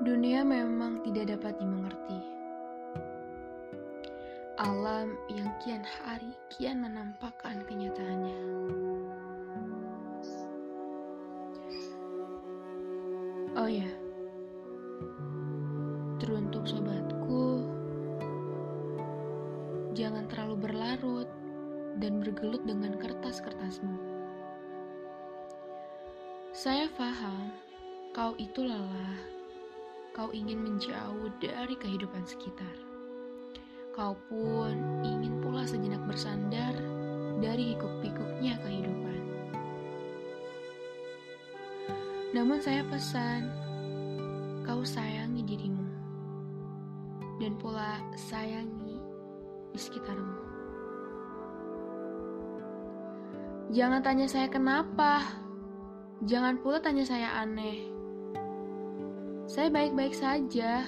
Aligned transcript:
Dunia 0.00 0.40
memang 0.40 1.04
tidak 1.04 1.36
dapat 1.36 1.60
dimengerti. 1.60 2.16
Alam 4.56 5.12
yang 5.28 5.52
kian 5.60 5.84
hari 5.84 6.32
kian 6.48 6.80
menampakkan 6.80 7.60
kenyataannya. 7.68 8.40
Oh 13.60 13.68
ya, 13.68 13.92
teruntuk 16.16 16.64
sobatku, 16.64 17.68
jangan 19.92 20.24
terlalu 20.32 20.64
berlarut 20.64 21.28
dan 22.00 22.24
bergelut 22.24 22.64
dengan 22.64 22.96
kertas-kertasmu. 22.96 24.00
Saya 26.56 26.88
paham 26.96 27.52
kau 28.16 28.32
itu 28.40 28.64
lelah, 28.64 29.39
kau 30.10 30.30
ingin 30.34 30.58
menjauh 30.58 31.30
dari 31.38 31.74
kehidupan 31.78 32.26
sekitar. 32.26 32.74
Kau 33.94 34.18
pun 34.26 35.02
ingin 35.06 35.38
pula 35.42 35.62
sejenak 35.66 36.02
bersandar 36.06 36.74
dari 37.38 37.74
hikuk-pikuknya 37.74 38.58
kehidupan. 38.62 39.20
Namun 42.30 42.58
saya 42.62 42.86
pesan, 42.86 43.50
kau 44.62 44.86
sayangi 44.86 45.42
dirimu 45.42 45.86
dan 47.42 47.58
pula 47.58 47.98
sayangi 48.14 48.98
di 49.74 49.78
sekitarmu. 49.78 50.38
Jangan 53.70 54.02
tanya 54.02 54.26
saya 54.26 54.50
kenapa, 54.50 55.22
jangan 56.26 56.58
pula 56.58 56.82
tanya 56.82 57.06
saya 57.06 57.38
aneh. 57.38 57.99
Saya 59.50 59.66
baik-baik 59.66 60.14
saja, 60.14 60.86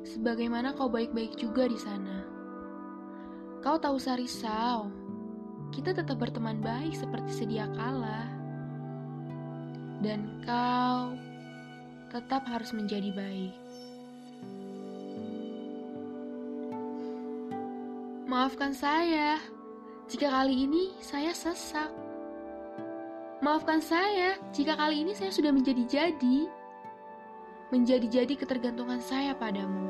sebagaimana 0.00 0.72
kau 0.72 0.88
baik-baik 0.88 1.36
juga 1.36 1.68
di 1.68 1.76
sana. 1.76 2.24
Kau 3.60 3.76
tak 3.76 3.92
usah 3.92 4.16
risau, 4.16 4.88
kita 5.76 5.92
tetap 5.92 6.16
berteman 6.16 6.64
baik 6.64 6.96
seperti 6.96 7.44
sedia 7.44 7.68
kala. 7.76 8.32
Dan 10.00 10.40
kau 10.40 11.12
tetap 12.08 12.48
harus 12.48 12.72
menjadi 12.72 13.12
baik. 13.12 13.52
Maafkan 18.24 18.72
saya 18.72 19.36
jika 20.08 20.32
kali 20.32 20.64
ini 20.64 20.96
saya 21.04 21.36
sesak. 21.36 21.92
Maafkan 23.44 23.84
saya 23.84 24.40
jika 24.56 24.80
kali 24.80 25.04
ini 25.04 25.12
saya 25.12 25.28
sudah 25.28 25.52
menjadi-jadi. 25.52 26.61
Menjadi-jadi 27.72 28.36
ketergantungan 28.36 29.00
saya 29.00 29.32
padamu. 29.32 29.88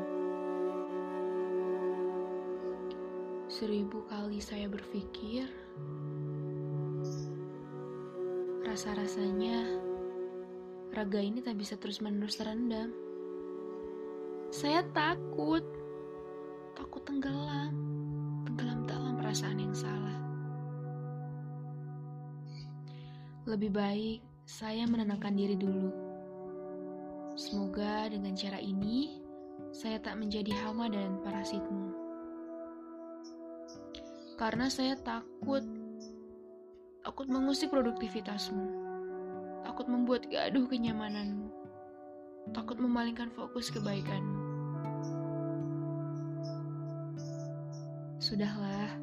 Seribu 3.51 4.07
kali 4.07 4.39
saya 4.39 4.71
berpikir, 4.71 5.51
rasa-rasanya 8.63 9.67
raga 10.95 11.19
ini 11.19 11.43
tak 11.43 11.59
bisa 11.59 11.75
terus-menerus 11.75 12.39
terendam. 12.39 12.95
Saya 14.47 14.87
takut, 14.95 15.67
takut 16.79 17.03
tenggelam, 17.03 17.75
tenggelam 18.47 18.87
dalam 18.87 19.19
perasaan 19.19 19.59
yang 19.59 19.75
salah. 19.75 20.19
Lebih 23.43 23.75
baik 23.75 24.19
saya 24.47 24.87
menenangkan 24.87 25.35
diri 25.35 25.59
dulu. 25.59 26.02
Semoga 27.33 28.13
dengan 28.13 28.37
cara 28.37 28.61
ini 28.61 29.17
saya 29.73 29.97
tak 29.97 30.21
menjadi 30.21 30.53
hama 30.61 30.85
dan 30.85 31.17
parasitmu. 31.25 31.89
Karena 34.37 34.69
saya 34.69 34.93
takut 35.01 35.65
takut 37.01 37.25
mengusik 37.25 37.73
produktivitasmu. 37.73 38.85
Takut 39.65 39.89
membuat 39.89 40.29
gaduh 40.29 40.69
kenyamananmu. 40.69 41.49
Takut 42.53 42.77
memalingkan 42.77 43.33
fokus 43.33 43.73
kebaikanmu. 43.73 44.41
Sudahlah 48.21 48.93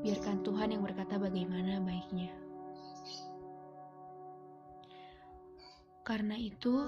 biarkan 0.00 0.40
Tuhan 0.40 0.72
yang 0.72 0.82
berkata 0.88 1.20
bagaimana 1.20 1.84
baiknya. 1.84 2.32
Karena 6.02 6.34
itu 6.34 6.82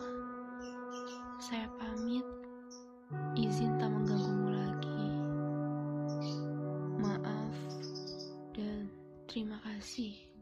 saya 1.43 1.67
pamit, 1.79 2.23
izin 3.35 3.75
tak 3.83 3.91
mengganggumu 3.91 4.55
lagi. 4.55 5.07
Maaf 7.03 7.57
dan 8.55 8.87
terima 9.27 9.59
kasih. 9.67 10.34